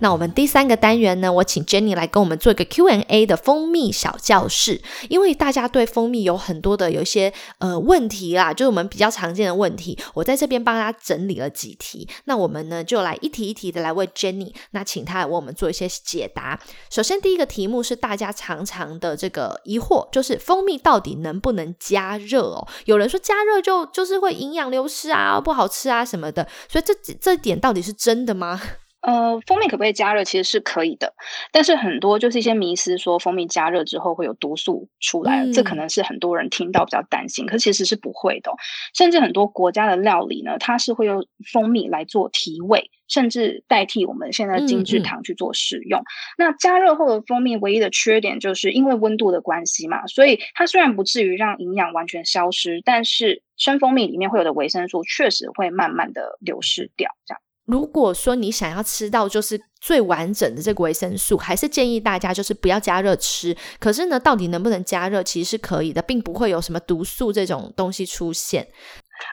[0.00, 1.32] 那我们第三个单元呢？
[1.32, 12.08] 我请 Jenny 来跟我们做一个 Q&A 的蜂蜜小教室，因为大家对蜂蜜有很多的有一些呃问题啦，就是我们比较常见的问题，我在这边帮大家整理了几题。
[12.24, 16.58] 那我们呢就来一题一题的来问 Jenny，那请他来为我们做一些解答。
[16.90, 22.66] 首先第一个题目是大家常常的这个疑惑，就是蜂蜜到底能不能加热哦？
[22.86, 28.60] 有人说加热就就是会营养流失啊，不好吃啊什么的，所以这这点到底是真的吗？
[29.02, 30.24] 呃，蜂蜜可不可以加热？
[30.24, 31.14] 其实是可以的，
[31.52, 38.52] 但是很多就是一些迷思，说蜂蜜加热之后会有毒素出来，这可能是很多人听到比较担心，可其实是不会的。
[38.94, 46.02] 甚至很多国家的料理呢，它是会用蜂蜜来做提味，甚至代替我们现在精制糖去做使用。
[46.36, 57.40] 那加热后的蜂蜜唯一的缺点就是因为温度的关系嘛，所以它虽然不至于让营养完全消失，但是生蜂蜜里面会有的维生素确实会慢慢的流失掉，这样。
[57.70, 63.56] 如果说你想要吃到就是最完整的这个维生素，还是建议大家就是不要加热吃。
[63.78, 68.68] 可是呢，到底能不能加热，其实是可以的，并不会有什么毒素这种东西出现。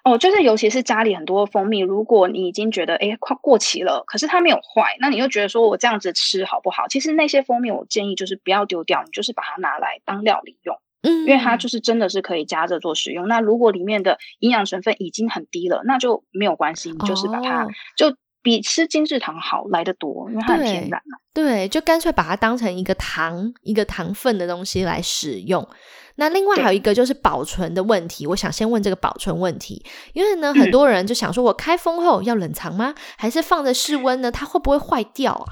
[0.03, 6.87] 哦，就是尤其是家里很多蜂蜜，如果你已经觉得哎快过期了，可是它没有坏，那你又觉得说我这样子吃好不好？
[6.89, 13.29] 其实那些蜂蜜，我建议就是不要丢掉，你就是把它拿来当料理用，嗯，因为它就是真的是可以加热做使用。
[13.29, 18.15] 那如果里面的营养成分已经很低了，那就没有关系，你就是把它就。
[18.47, 21.17] 比吃精制糖好来的多，因为它很天然嘛。
[21.33, 25.67] 对，就干脆把它当成一个糖、一个糖分的东西来使用。
[26.15, 32.95] 那另外还有一个就是保存的问题，我想先问这个保存问题，因为呢，很多人就想说，我开封后要冷藏吗？
[33.17, 34.31] 还是放在室温呢？
[34.31, 35.45] 它会不会坏掉啊？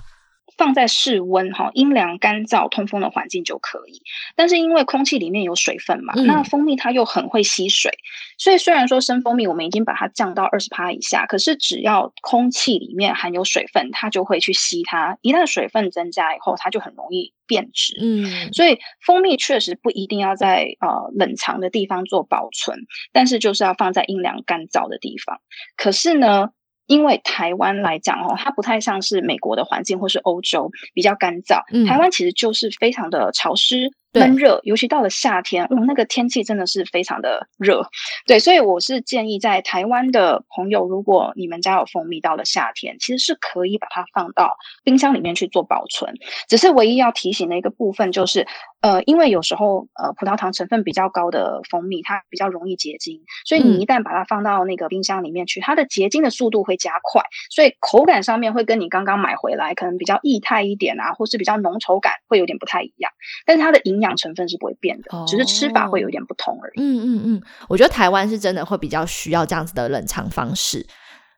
[0.57, 4.01] 放在室温哈，阴凉、干燥、通风的环境就可以。
[4.35, 7.91] 但是因为空气里面有水分嘛，那蜂蜜它又很会吸水，
[8.37, 15.17] 所以虽然说生蜂蜜我们已经把它降到二十帕以下，可是只要空气里面含有水分，它就会去吸它。
[15.21, 17.97] 一旦水分增加以后，它就很容易变质。
[18.01, 22.79] 嗯，所以蜂蜜确实不一定要在呃冷藏的地方做保存，
[23.11, 25.39] 但是就是要放在阴凉、干燥的地方。
[25.75, 26.49] 可是呢？
[26.87, 37.87] 因为台湾来讲哦，它不太像是美国的环境或是欧洲比较干燥，台湾其实就是非常的潮湿闷热，尤其到了夏天，哇，那个天气真的是非常的热。
[38.25, 46.13] 对，所以我是建议在台湾的朋友，如果你们家有蜂蜜，到了夏天，其实是可以把它放到冰箱里面去做保存。
[46.47, 48.47] 只是唯一要提醒的一个部分就是。
[48.81, 63.11] 呃，因为有时候呃，葡萄糖成分比较高的蜂蜜，它比较容易结晶，所以你一旦把它放到那个冰箱里面去，它的结晶的速度会加快，所以口感上面会跟你刚刚买回来可能比较液态一点啊，或是比较浓稠感会有点不太一样，
[63.47, 66.81] 但是它的营养成分是不会变的，只是吃法会有点不同而已。
[66.81, 70.85] 嗯嗯嗯，我觉得台湾是真的会比较需要这样子的冷藏方式。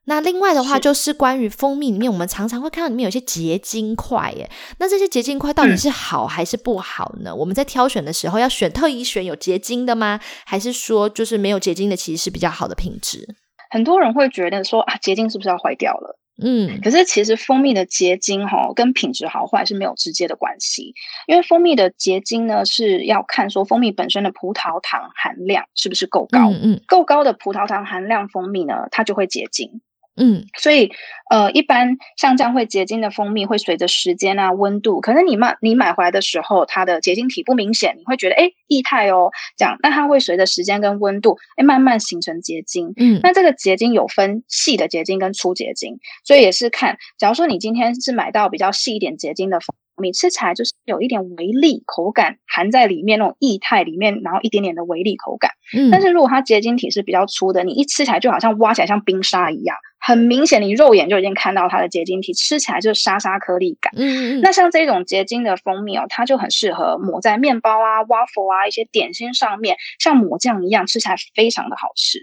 [0.10, 4.50] 那另外的话，就是关于蜂蜜里面，我们常常会看到里面有些结晶块，耶。
[4.80, 7.36] 那这些结晶块到底是好还是不好呢？
[7.36, 10.18] 我们在挑选的时候要选特意选有结晶的吗？
[10.46, 13.36] 还是说就是没有结晶的其实是比较好的品质？
[13.70, 16.18] 很多人会觉得说啊，结晶是不是要坏掉了？
[16.40, 20.94] 嗯，可是其实蜂蜜的结晶哈，跟品质好坏是没有直接的关系，
[21.26, 29.82] 因为蜂蜜的结晶呢是要看说蜂蜜本身的葡萄糖含量是不是够高，嗯，够高的葡萄糖含量蜂蜜呢，它就会结晶。
[30.18, 30.92] 嗯，所以
[31.30, 42.94] 呃，一般像这样会结晶的蜂蜜，会随着时间啊、温度，可能你买你买回来的时候，它的结晶体不明显，你会觉得哎液态哦，这样，那它会随着时间跟温度，哎慢慢形成结晶。
[42.98, 55.52] 嗯，那这个结晶有分细的结晶跟粗结晶，所以也是看，假如说你今天是买到比较细一点结晶的蜂蜜，吃起来就是有一点微粒口感含在里面那种液态里面，然后一点点的微粒口感。
[55.76, 59.76] 嗯，但是如果它结晶体是比较粗的，你一吃起来就好像挖起来像冰沙一样。
[60.00, 63.92] 很明显，你肉眼就已经看到它的结晶体，吃起来就是沙沙颗粒感。
[63.98, 72.20] 嗯嗯，那像这种结晶的蜂蜜哦，它就很适合抹在面包啊、waffle 啊一些点心上面，像抹酱一样，吃起来非常的好吃。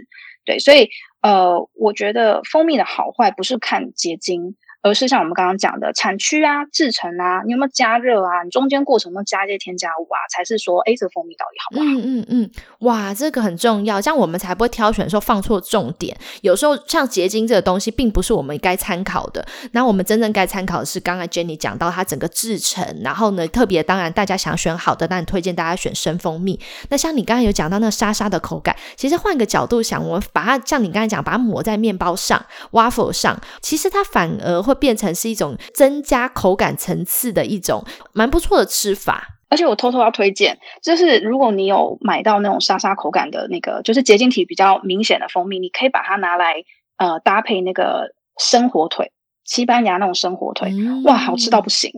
[0.46, 0.88] 对，所以
[1.20, 4.54] 呃，我觉得蜂蜜的好坏不是看结晶。
[4.84, 8.42] 而是像我们刚刚讲的产区啊、制成啊，你有没有加热啊？
[8.44, 10.20] 你中间过程有加一些添加物啊？
[10.30, 11.84] 才是说，哎，这个蜂蜜到底好不好？
[11.86, 16.14] 嗯嗯嗯，哇，这个很重要，这样我们才不会挑选的时候放错重点。
[16.42, 19.42] 有时候像结晶这个东西，并不是我们该参考的。
[19.72, 26.60] 那我们真正该参考的是，刚才 Jenny 讲到它整个制成，然后呢，特别当然大家想选好的，那你推荐大家选生蜂蜜。
[26.90, 34.73] 那像你刚才有讲到那沙沙的口感，其实换个角度想，我们把它像你刚才讲，把它抹在面包上、waffle 上，其实它反而会。
[34.74, 46.54] 变成是一种增加口感层次的一种蛮不错的吃法，而且我偷偷要推荐，就是如果你有买到那种沙沙口感的那个，就是结晶体比较明显的蜂蜜，你可以把它拿来
[46.96, 49.12] 呃搭配那个生火腿，
[49.44, 50.72] 西班牙那种生火腿，
[51.04, 51.92] 哇，好吃到不行。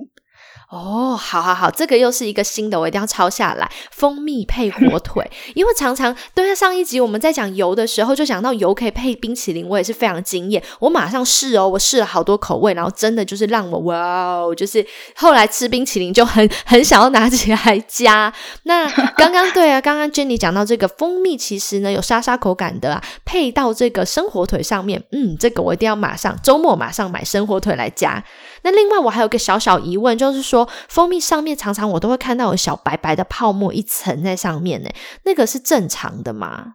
[0.69, 3.71] 哦，好好好，这个又是一个新的，我一定要抄下来。
[3.93, 10.61] 蜂蜜配火 腿，因为常常对上一集我们在讲油的时候，就讲到油可以配冰淇淋，我也是非常惊艳。
[10.81, 18.33] 我马上试哦，我试了好多口味，然后真的就是让我哇哦，就是后来吃冰淇淋就很很想要拿起来加。
[18.65, 28.23] 那 刚刚对啊，刚刚 Jenny 讲到这个蜂蜜，其实呢有沙沙口感的啊，配到这个生火腿上面，嗯，这个我一定要马上周末马上买生火腿来加。
[28.67, 34.91] 那另外我还有个小小疑问，就是说蜂蜜上面常常我都会看到有小白白的泡沫一层在上面呢，
[35.23, 36.75] 那个是正常的吗？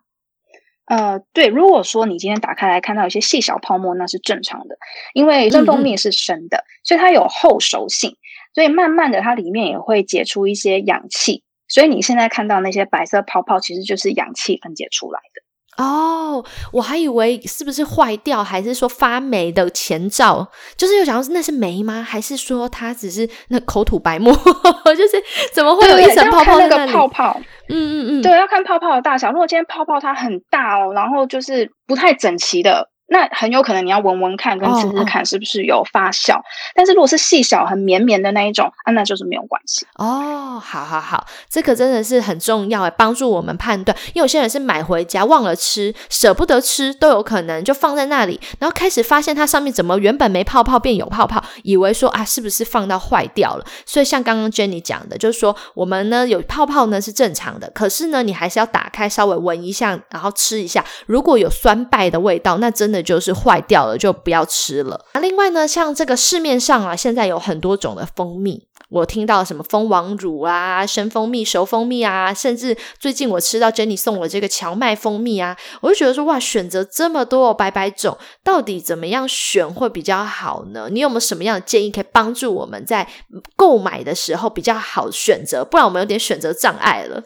[0.86, 4.77] 呃，对，如果说你今天打开来看到一些细小泡沫，那是正常的，
[5.13, 8.15] 因为真蜂蜜是生的，所以它有后熟性，
[8.56, 15.41] 所以慢慢的它里面也会解出一些氧气，所以你现在看到那些白色泡泡，其实就是氧气分解出来的。
[15.78, 20.48] 哦，我还以为是不是坏掉，还是说发霉的前兆？
[20.76, 22.04] 就是又想到那是霉吗？
[22.04, 24.34] 还是说它只是那口吐白沫？
[24.86, 27.40] 就是怎么会有一层泡泡那个泡泡？
[27.70, 29.32] 嗯嗯嗯，对，要看泡泡的大小。
[29.32, 32.90] 如果今天泡泡它很大哦，然后就是不太整齐的。
[33.12, 36.39] 那很有可能你要闻闻看，跟吃吃看是不是有发酵。
[36.74, 39.86] 但是如果是细小、很绵绵的那一种，啊，那就是没有关系。
[39.95, 43.95] 哦，好好好，这个真的是很重要诶，帮助我们判断。
[44.13, 53.65] 因为有些人是买回家忘了吃，舍不得吃，都有可能就放在那里，然后开始发现它上面怎么原本没泡泡变有泡泡，以为说啊是不是放到坏掉了？
[53.86, 63.01] 所以像刚刚 Jenny 讲的，就是说我们呢有泡泡呢是正常的，可是呢你还是要打开稍微闻一下，然后吃一下，如果有酸败的味道，那真的。
[63.02, 65.06] 就是坏掉了，就不要吃了。
[65.14, 80.88] 那另外呢，像这个市面上啊，现在有很多种的蜂蜜，我听到什么蜂王乳啊、生蜂蜜、熟蜂蜜啊，甚至最近我吃到 Jenny 送我这个荞麦蜂蜜啊，我就觉得说哇，选择这么多百百种，到底怎么样选会比较好呢？
[80.92, 83.08] 你有没有什么样的建议可以帮助我们在
[83.56, 85.64] 购买的时候比较好选择？
[85.64, 87.24] 不然我们有点选择障碍了。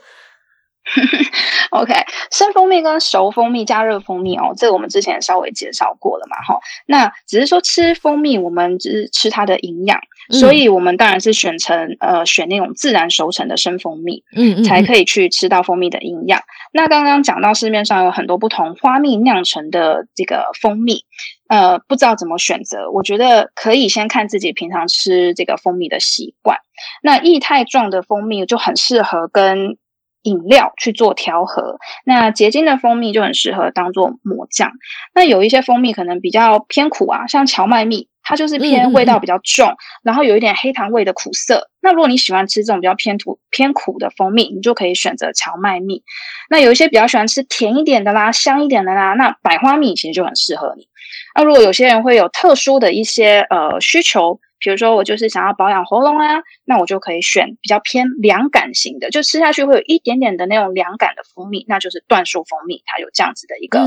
[1.71, 1.93] OK，
[2.32, 6.60] 生蜂蜜跟熟蜂蜜加热蜂蜜哦，这个我们之前稍微介绍过了嘛，哈。
[6.86, 16.39] 那只是说吃蜂蜜，我们只是吃它的营养，所以我们当然是选成呃选那种自然熟成的生蜂蜜，嗯，才可以去吃到蜂蜜的营养。
[16.71, 21.04] 那刚刚讲到市面上有很多不同花蜜酿成的这个蜂蜜，
[21.48, 26.58] 呃，不知道怎么选择，我觉得可以先看自己平常吃这个蜂蜜的习惯。
[27.02, 29.78] 那液态状的蜂蜜就很适合跟
[30.26, 34.71] 饮料去做调和，那结晶的蜂蜜就很适合当做抹酱。
[35.13, 41.69] 那有一些蜂蜜可能比较偏苦啊，像荞麦蜜，它就是偏味道比较重，然后有一点黑糖味的苦涩。
[41.80, 46.01] 那如果你喜欢吃这种比较偏土偏苦的蜂蜜，你就可以选择荞麦蜜。
[46.49, 50.88] 那有一些比较喜欢吃甜一点的啦，香一点的啦，那百花蜜其实就很适合你。
[51.36, 54.39] 那如果有些人会有特殊的一些呃需求。
[54.66, 63.82] 比如说，我就是想要保养喉咙啊，那我就可以选比较偏凉感型的，就吃下去会有一点点的那种凉感的蜂蜜，那就是椴树蜂蜜，它有这样子的一个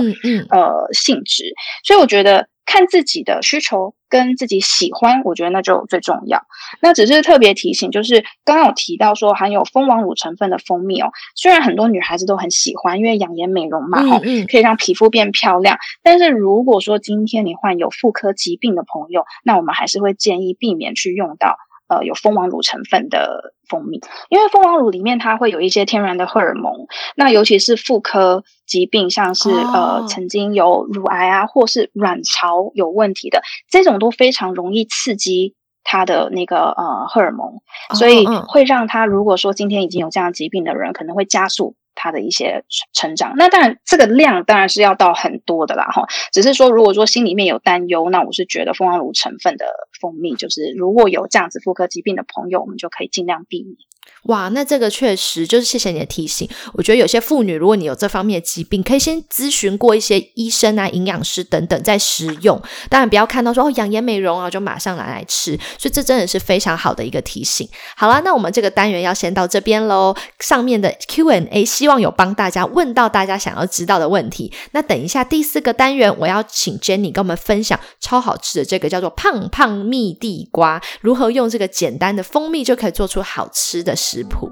[0.50, 1.52] 呃性质，
[1.82, 2.48] 所以我觉得。
[2.68, 6.42] 看自己的需求跟自己喜欢，我觉得那就最重要。
[6.80, 15.78] 那只是特别提醒，就是刚刚有提到说含有蜂王乳成分的蜂蜜哦，虽然很多女孩子都很喜欢，因为养颜美容嘛，嗯，可以让皮肤变漂亮。
[16.02, 21.56] 但是如果说今天你患有妇科疾病的朋友，那我们还是会建议避免去用到。
[21.88, 26.86] 呃，有蜂王乳成分的蜂蜜，因为蜂王乳里面它会有一些天然的荷尔蒙，
[27.16, 37.62] 那尤其是妇科疾病，像是呃曾经有乳癌啊，或是卵巢有问题的，这种都非常容易刺激它的那个呃荷尔蒙，
[37.94, 41.74] 所以会让他如果说今天已经有这样疾病的人，可能会加速。
[42.00, 46.06] 它的一些成长，那当然这个量当然是要到很多的啦，哈。
[46.32, 49.66] 只是说，如果说心里面有担忧，那我是觉得蜂王乳成分的
[50.00, 53.76] 蜂蜜，就是如果有这样子妇科疾病的朋友，我们就可以尽量避免。
[54.24, 56.48] 哇，那这个确实就是谢谢你的提醒。
[56.74, 62.60] 我觉得有些妇女，如果你有这方面的疾病，可以先咨询过一些医生啊、营养师等等再食用。
[62.88, 65.56] 当然不要看到说哦养颜美容啊，就马上拿来吃。
[65.78, 67.68] 所以这真的是非常好的一个提醒。
[67.96, 70.14] 好了，那我们这个单元要先到这边喽。
[70.40, 74.52] 上面的 Q&A 希望有帮大家问到大家想要知道的问题。
[74.72, 83.94] 那等一下第四个单元，我要请 Jenny 跟我们分享超好吃的这个叫做胖胖蜜地瓜，如何用这个简单的蜂蜜就可以做出好吃的。
[84.10, 84.50] 食谱。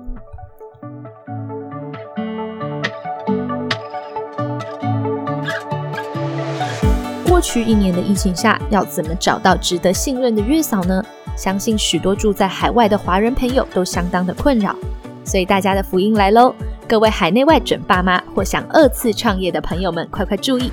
[7.26, 11.02] 过去一年的疫情下，要怎么找到值得信任的月嫂呢？
[11.38, 14.76] 相信许多住在海外的华人朋友都相当的困扰，
[15.24, 16.54] 所以大家的福音来喽！
[16.86, 20.70] 各位海内外准爸妈或想二次创业的朋友们，快快注意！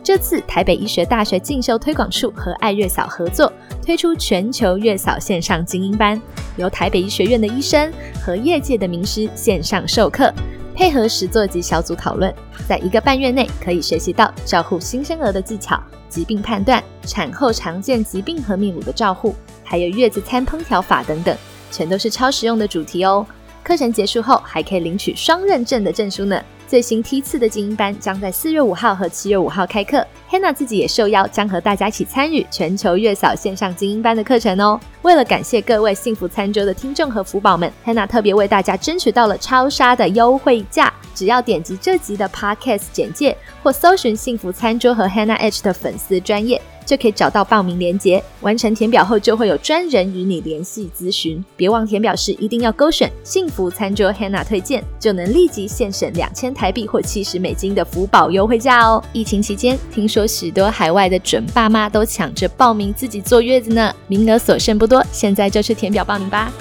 [0.00, 3.52] 这次台北医学大学进修推广处和爱月嫂合作。
[3.84, 6.20] 推出全球月嫂线上精英班，
[6.56, 7.92] 由台北医学院的医生
[8.24, 10.32] 和业界的名师线上授课，
[10.72, 12.32] 配合实作及小组讨论，
[12.68, 21.36] 在一个半月内可以学习到照护新生儿的技巧、疾病判断、产后常见疾病和泌乳的照护，还有月子餐烹调法等等，
[21.72, 23.26] 全都是超实用的主题哦。
[23.64, 26.40] 课程结束后还可以领取双认证的证书呢。
[26.72, 34.80] 最新梯次的精英班将在四月五号和七月五号开课，Hanna 自己也受邀，将和大家一起参与全球月嫂线上精英班的课程哦。
[35.02, 46.58] 为了感谢各位幸福餐桌的听众和福宝们，Hanna 特别为大家争取到了超杀的优惠价，只要点击这集的 Podcast 简介或搜寻幸福餐桌和 Hanna H 的粉丝专业。
[46.84, 51.44] 就可以找到报名链接，完成填表后就会有专人与你联系咨询。
[51.56, 59.02] 别忘填表时一定要勾选幸福餐桌 Hannah 推荐，就能立即现省两千台币或七十美金的福宝优惠价哦。
[59.12, 66.52] 疫情期间，听说许多海外的准爸妈都抢着报名自己坐月子呢，名额所剩不多，现在就去填表报名吧。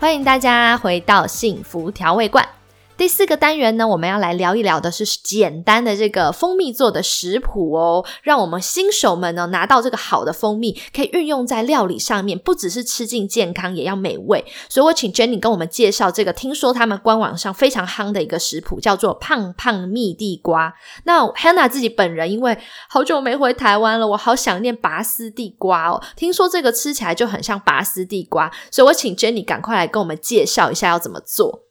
[0.00, 2.57] 欢迎大家回到幸福调味罐。
[2.98, 14.44] 第四个单元呢，我们要来聊一聊的是简单的这个蜂蜜做的食谱哦，让我们新手们呢拿到这个好的蜂蜜，可以运用在料理上面，不只是吃进健康，也要美味。
[14.68, 20.74] 所以我请 Jenny 跟我们介绍这个，听说他们官网上非常夯的一个食谱，叫做胖胖蜜地瓜。
[21.04, 26.02] 那 Hannah 自己本人因为好久没回台湾了，我好想念拔丝地瓜哦。
[26.16, 31.67] 听说这个吃起来就很像拔丝地瓜，所以我请 Jenny 赶快来跟我们介绍一下要怎么做。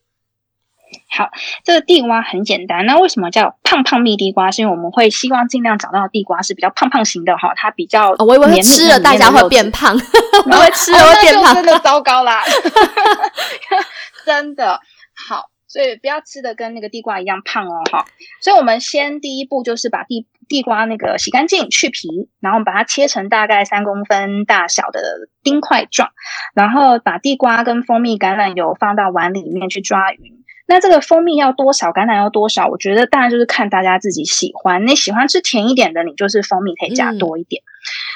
[1.10, 1.30] 好，
[1.64, 2.86] 这个地瓜很简单。
[2.86, 4.52] 那为什么叫胖胖蜜地瓜？
[4.52, 9.94] 是因为我们会希望尽量找到的地瓜是比较胖胖型的哈，它比较 我以为吃了大家会变胖，
[10.46, 12.44] 我会吃了会变胖，真的 糟糕啦，
[14.26, 14.80] 真的
[15.28, 15.50] 好。
[15.70, 18.06] 所以不要吃的跟那个地瓜一样胖哦，哈。
[18.42, 26.10] 所以我们先第一步就是把地地瓜那个洗干净去皮，然后把它切成大概三公分大小的丁块状，
[26.56, 30.37] 然后把地瓜跟蜂蜜、橄榄油放到碗里面去抓匀。
[30.68, 32.68] 那这个蜂蜜要多少，橄榄要多少？
[32.68, 34.86] 我觉得当然就是看大家自己喜欢。
[34.86, 37.64] 你喜欢吃甜一点的，你就是蜂蜜可以加多一点。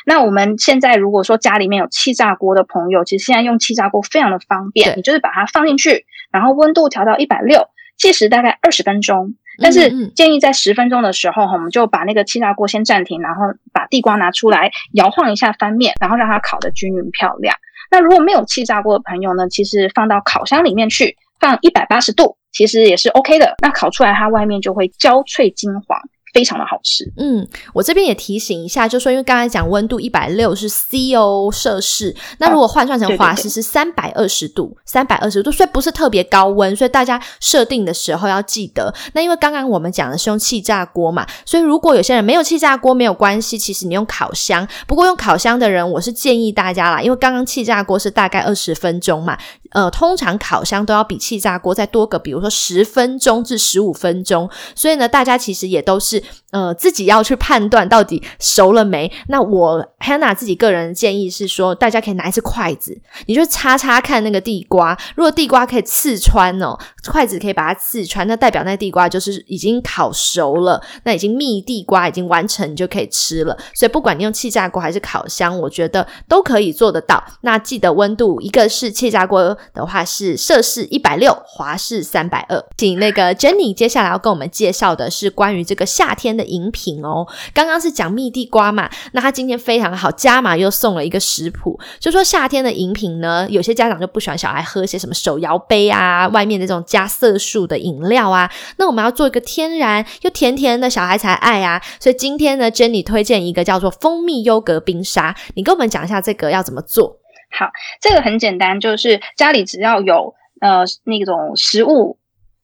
[0.06, 9.36] 那我们现在如果说家里面有气炸锅的朋友，其实现在用气炸锅非常的方便，你就是把它放进去，然后温度调到一百六，计时大概二十分钟。
[9.62, 17.56] 但是建议在十分钟的时候，哈，我们就把那个气炸锅先暂停，然后把地瓜拿出来摇晃一下翻面，然后让它烤的均匀漂亮。
[17.92, 23.56] 那如果没有气炸锅的朋友呢，其实放到烤箱里面去，放一百八十度，其实也是 OK 的。
[23.62, 26.00] 那烤出来它外面就会焦脆金黄。
[26.34, 27.04] 非常的好吃。
[27.18, 38.94] 嗯，我这边也提醒一下，就说因为刚才讲温度一百六是 C O 摄氏，那如果换算成华氏是三百二十度，三百二十度，所以不是特别高温，所以大家设定的时候要记得。
[39.12, 44.66] 那因为刚刚我们讲的是用气炸锅嘛，所以如果有些人没有气炸锅没有关系，其实你用烤箱。
[44.88, 49.38] 不过用烤箱的人，我是建议大家啦，因为刚刚气炸锅是大概二十分钟嘛，
[49.72, 56.24] 呃，通常烤箱都要比气炸锅再多个，比如说十分钟至十五分钟，所以呢，大家其实也都是。
[56.52, 59.10] 呃，自己要去判断到底熟了没。
[59.30, 64.98] 那我 Hannah 自己个人建议是说，大家可以拿一支筷子，你就擦擦看那个地瓜。
[65.16, 66.78] 如果地瓜可以刺穿哦，
[67.10, 73.58] 筷子可以把它刺穿，那代表那地瓜就是已经烤熟了，那已经蜜地瓜已经完成，你就可以吃了。
[73.74, 77.24] 所以不管你用气炸锅还是烤箱，我觉得都可以做得到。
[77.44, 82.64] 那记得温度，一个是气炸锅的话是摄氏一百六，华氏三百二。
[82.78, 86.42] 请那个 Jenny 接下来要跟我们介绍的是关于这个夏天的。
[86.52, 107.21] 饮品哦，刚刚是讲蜜地瓜嘛，那他今天非常好，加码又送了一个食谱，就说夏天的饮品呢，有些家长就不喜欢小孩喝些什么手摇杯啊，外面那种加色素的饮料啊，那我们要做一个天然又甜甜的，小孩才爱啊，所以今天呢，Jenny 推荐一个叫做蜂蜜优格冰沙，你跟我们讲一下这个要怎么做？
[107.52, 112.18] 好，这个很简单，就是家里只要有呃那种食物。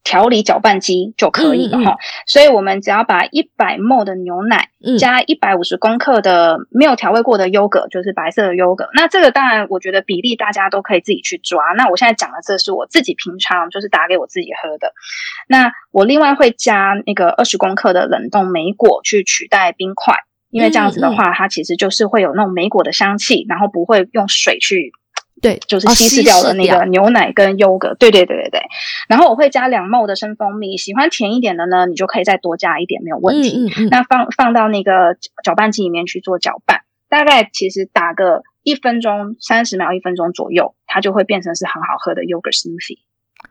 [0.03, 8.87] 调理搅拌机就可以了哈，所以我们只要把一百 ml 的牛奶加一百五十克的没有调味过的优格，就是白色的优格。
[8.93, 11.61] 那这个当然，我觉得比例大家都可以自己去抓。
[11.75, 14.93] 那我现在讲的这是我自己平常就是打给我自己喝的。
[15.49, 20.15] 那我另外会加那个二十克的冷冻莓果去取代冰块，
[20.57, 24.91] 因为这样子的话，它其实就是会有那种莓果的香气，然后不会用水去。
[25.39, 27.93] 对，就是稀释掉了那个牛奶跟优格。
[27.93, 28.61] 对对对对对。
[29.07, 33.67] 然后我会加两沫的生蜂蜜，喜欢甜一点的呢，你就可以再多加一点，没有问题。
[33.67, 33.89] 嗯嗯。
[33.91, 42.97] 那放放到那个搅拌机里面去做搅拌，大概其实打个一分钟、三十秒、一分钟左右，它就会变成是很好喝的 yogurt smoothie。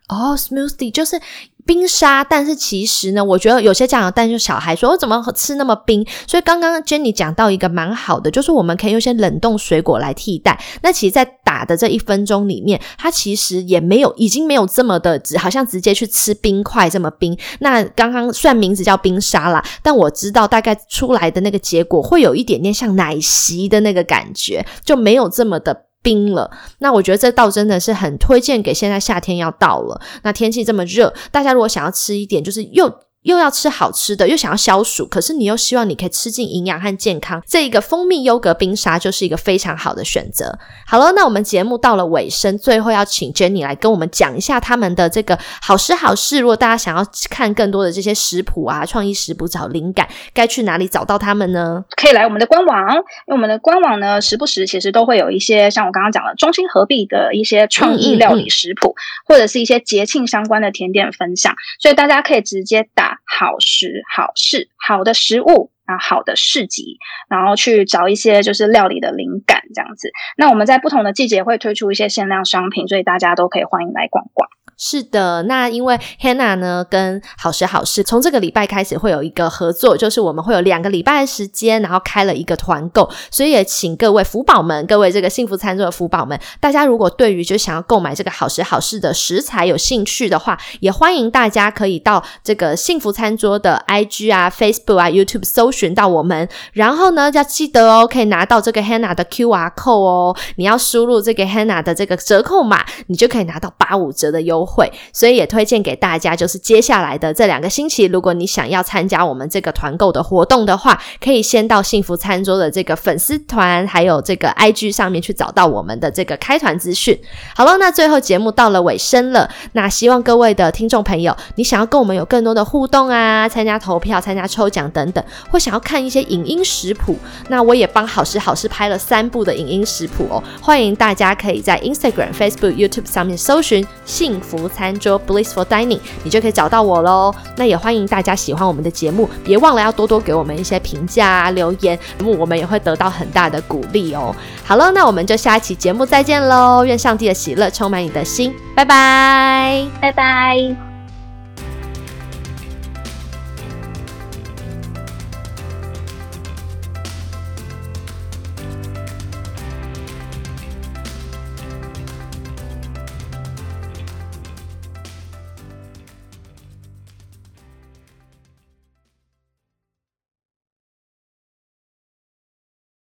[0.09, 1.21] 哦，smoothie 就是
[1.67, 6.07] 冰沙，但是其实呢，我觉得有些家长担心小孩说，我怎么吃那么冰？
[6.27, 10.59] 所以刚刚 Jenny 讲到一个蛮好的，就是我们可以用一些冷冻水果来替代。
[10.83, 17.37] 那其实，在打的这一分钟里面，它其实也没有，已经没有这么的，好像直接去吃冰块这么冰。
[17.59, 25.86] 那刚刚虽然名字叫冰沙啦，但我知道大概出来的那个结果会有一点点像奶昔的那个感觉，就没有这么的。
[26.07, 26.49] 冰了，
[26.79, 33.06] 那我觉得这倒真的是很推荐给现在夏天要到了，那天气这么热，大家如果想要吃一点，就是又。
[33.27, 40.57] 又要吃好吃的，又想要消暑，可是你又希望你可以吃进营养和健康，这一个蜂蜜优格冰沙就是一个非常好的选择。
[40.87, 46.39] 好了，那我们节目到了尾声，最后要请 Jenny 来跟我们讲一下他们的这个好食好事。
[46.39, 51.85] 如果大家想要看更多的这些食谱啊，创意食谱找灵感，该去哪里找到他们呢？
[51.97, 58.95] 可以来我们的官网，因为我们的官网呢，时不时其实都会有一些像我刚刚讲的中心合璧的一些创意料理食谱，
[59.27, 63.16] 或者是一些节庆相关的甜点分享，所以大家可以直接打。
[63.25, 66.99] 好食好事，好的食物啊，好的市集，
[67.29, 70.11] 然后去找一些就是料理的灵感这样子。
[70.37, 74.49] 那我们在不同的季节会推出一些限量商品，所以大家都可以欢迎来逛逛。
[74.79, 104.66] 是的，那因为 Hannah 呢跟好食好事从这个礼拜开始会有一个合作，就是我们会有两个礼拜的时间，然后开了一个团购，所以也请各位福宝们，各位这个幸福餐桌的福宝们，大家如果对于就想要购买这个好食好事的食材有兴趣的话，也欢迎大家可以到这个幸福餐桌的 IG 啊、Facebook 啊、YouTube 搜寻到我们，然后呢要记得哦，可以拿到这个 Hannah 的 QR code 哦，你要输入这个 Hannah 的这个折扣码，你就可以拿到八五折的优。
[104.67, 117.19] 惠，所以也推荐给大家，就是接下来的这两个星期，如果你想要参加我们这个团购的活动的话，可以先到幸福餐桌的这个粉丝团，还有这个 IG 上面去找到我们的这个开团资讯。
[117.55, 127.17] 好了，那最后节目到了尾声了，那希望各位的听众朋友，你想要跟我们有更多的互动啊，参加投票、参加抽奖等等，或想要看一些影音食谱，
[127.49, 137.35] 那我也帮好时好事拍了三部的影音食谱哦，欢迎大家可以在 Instagram、Facebook、YouTube 上面搜寻“幸福餐桌 ”（Blissful Dining），你就可以找到我喽。
[137.57, 144.35] 那也欢迎大家喜欢我们的节目，别忘了要多多给我们一些评价啊、留言，那么我们也会得到很大的鼓励哦。
[144.65, 146.85] 好了，那我们就下一期节目再见喽！
[146.85, 150.86] 愿上帝的喜乐充满你的心，拜拜，拜拜。